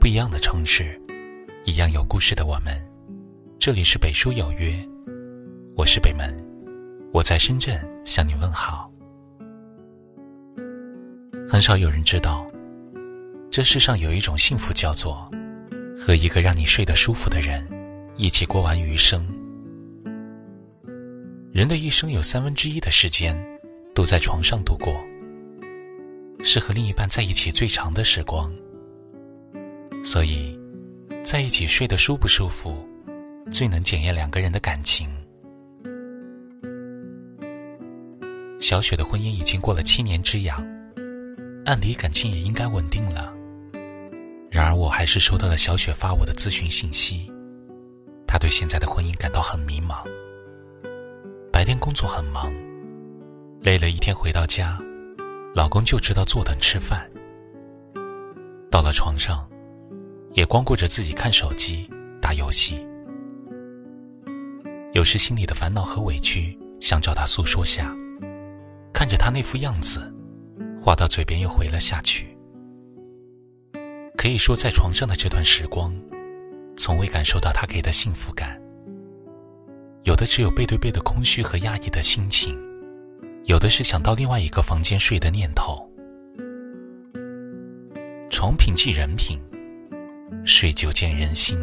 [0.00, 0.98] 不一样的城市，
[1.66, 2.74] 一样有故事的我们。
[3.58, 4.74] 这里是北书有约，
[5.76, 6.42] 我是北门，
[7.12, 8.90] 我在深圳向你问好。
[11.46, 12.50] 很少有人知道，
[13.50, 15.30] 这世上有一种幸福，叫做
[15.94, 17.62] 和一个让你睡得舒服的人
[18.16, 19.22] 一起过完余生。
[21.52, 23.38] 人的一生有三分之一的时间
[23.94, 24.98] 都在床上度过，
[26.42, 28.50] 是和另一半在一起最长的时光。
[30.02, 30.58] 所以，
[31.22, 32.74] 在一起睡得舒不舒服，
[33.50, 35.08] 最能检验两个人的感情。
[38.58, 40.66] 小雪的婚姻已经过了七年之痒，
[41.66, 43.32] 按理感情也应该稳定了。
[44.50, 47.30] 然而，我还是收到了小雪发我的咨询信息，
[48.26, 50.02] 她对现在的婚姻感到很迷茫。
[51.52, 52.52] 白天工作很忙，
[53.60, 54.80] 累了一天回到家，
[55.54, 57.08] 老公就知道坐等吃饭。
[58.70, 59.46] 到了床上。
[60.32, 62.86] 也光顾着自己看手机、打游戏，
[64.92, 67.92] 有时心里的烦恼和委屈想找他诉说下，
[68.92, 70.00] 看着他那副样子，
[70.80, 72.28] 话到嘴边又回了下去。
[74.16, 75.92] 可以说，在床上的这段时光，
[76.76, 78.60] 从未感受到他给的幸福感，
[80.04, 82.56] 有的只有背对背的空虚和压抑的心情，
[83.46, 85.90] 有的是想到另外一个房间睡的念头。
[88.30, 89.40] 床品即人品。
[90.44, 91.58] 睡久见人心。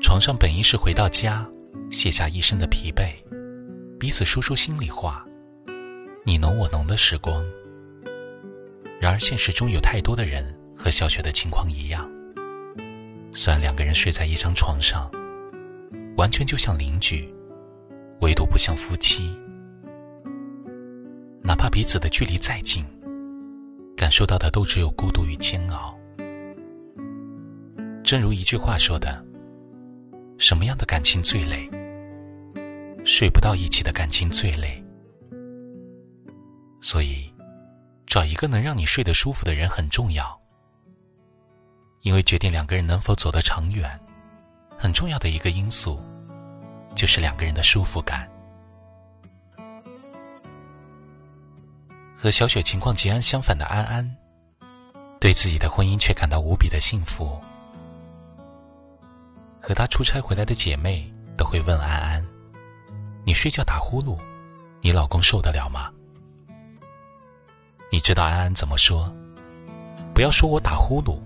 [0.00, 1.48] 床上本应是回到家，
[1.90, 3.12] 卸下一身的疲惫，
[3.98, 5.24] 彼此说说心里话，
[6.24, 7.44] 你侬我侬的时光。
[9.00, 12.08] 然而现实中有太多的人和小雪的情况一样，
[13.32, 15.10] 虽然两个人睡在一张床上，
[16.16, 17.28] 完全就像邻居，
[18.20, 19.30] 唯独不像夫妻。
[21.42, 22.84] 哪怕彼此的距离再近，
[23.96, 25.95] 感受到的都只有孤独与煎熬。
[28.06, 29.20] 正如一句话说的
[30.38, 31.68] ：“什么样的感情最累？
[33.04, 34.80] 睡不到一起的感情最累。”
[36.80, 37.28] 所以，
[38.06, 40.40] 找一个能让你睡得舒服的人很重要。
[42.02, 43.90] 因为决定两个人能否走得长远，
[44.78, 46.00] 很重要的一个因素，
[46.94, 48.30] 就是两个人的舒服感。
[52.14, 54.16] 和小雪情况截然相反的安安，
[55.18, 57.36] 对自己的婚姻却感到无比的幸福。
[59.66, 62.24] 和她出差回来的姐妹都会问安安
[63.26, 64.16] ：“你睡觉打呼噜，
[64.80, 65.90] 你老公受得了吗？”
[67.90, 69.12] 你知道安安怎么说？
[70.14, 71.18] 不要说我打呼噜，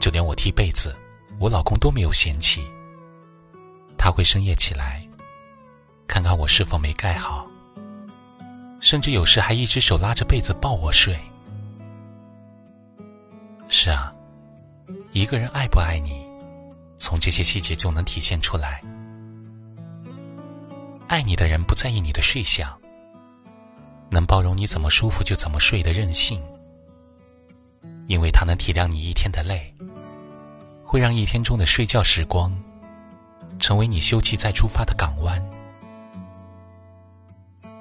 [0.00, 0.96] 就连我踢被子，
[1.38, 2.66] 我老公都没有嫌弃。
[3.98, 5.06] 他会深夜起来，
[6.08, 7.46] 看看我是否没盖好，
[8.80, 11.14] 甚至有时还一只手拉着被子抱我睡。
[13.68, 14.14] 是啊，
[15.12, 16.25] 一个人爱不爱你？
[16.98, 18.82] 从这些细节就能体现出来。
[21.08, 22.68] 爱你的人不在意你的睡相，
[24.10, 26.42] 能包容你怎么舒服就怎么睡的任性，
[28.06, 29.72] 因为他能体谅你一天的累，
[30.84, 32.52] 会让一天中的睡觉时光，
[33.58, 35.40] 成为你休憩再出发的港湾。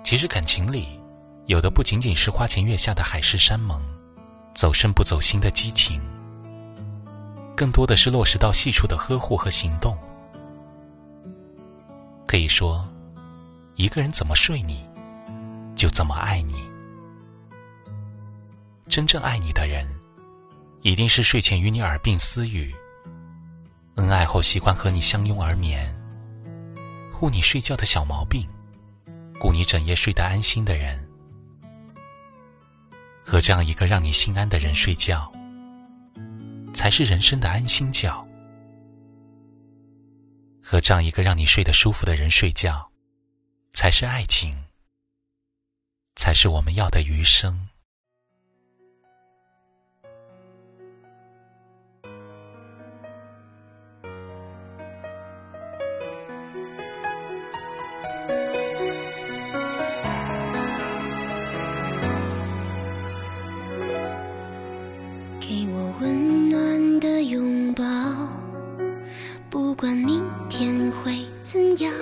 [0.04, 1.00] 其实感情里，
[1.48, 3.82] 有的不仅仅是花前月下的海誓山盟，
[4.54, 6.00] 走肾不走心的激情。
[7.56, 9.98] 更多的是落实到细处的呵护和行动。
[12.28, 12.86] 可以说，
[13.76, 14.86] 一个人怎么睡你，
[15.76, 16.56] 就怎么爱你。
[18.90, 19.88] 真正爱你的人，
[20.82, 22.76] 一定是睡前与你耳鬓私语，
[23.96, 25.96] 恩爱后习惯和你相拥而眠，
[27.12, 28.46] 护你睡觉的小毛病，
[29.40, 31.08] 顾你整夜睡得安心的人。
[33.24, 35.32] 和这样一个让你心安的人睡觉。
[36.76, 38.24] 才是人生的安心觉。
[40.62, 42.92] 和这样一个让你睡得舒服的人睡觉，
[43.74, 44.66] 才是爱情，
[46.16, 47.70] 才是我们要的余生。
[71.78, 71.94] 样，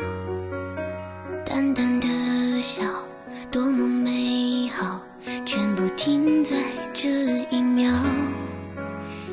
[1.46, 2.08] 淡淡的
[2.62, 2.84] 笑，
[3.50, 5.02] 多么美好，
[5.46, 6.56] 全部停在
[6.94, 7.10] 这
[7.50, 7.92] 一秒。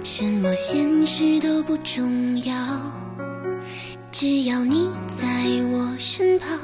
[0.02, 2.54] 什么现实都不重要，
[4.10, 5.26] 只要你在
[5.70, 6.58] 我身旁，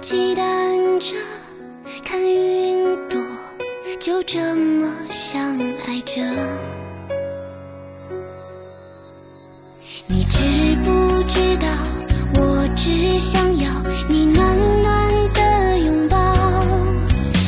[0.00, 0.42] 期待
[0.98, 1.16] 着
[2.04, 3.20] 看云朵，
[3.98, 6.22] 就这么相爱着。
[10.08, 10.44] 你知
[10.84, 10.95] 不？
[12.86, 13.68] 只想要
[14.08, 16.16] 你暖暖的拥抱。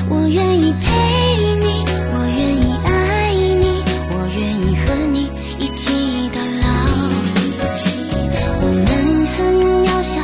[0.08, 0.90] 我愿意陪
[1.54, 3.64] 你，我愿意爱你，
[4.10, 4.82] 我愿意和
[5.12, 5.30] 你
[5.60, 6.66] 一起到老。
[8.62, 8.84] 我们
[9.36, 9.36] 很
[9.86, 10.18] 渺小，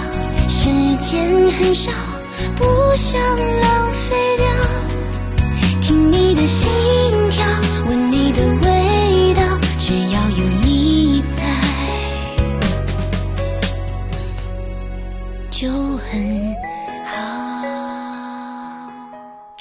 [0.49, 0.59] 时
[0.99, 1.13] 间
[1.53, 1.93] 很少，